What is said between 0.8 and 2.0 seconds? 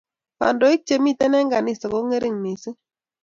chemiten eng kanisa ko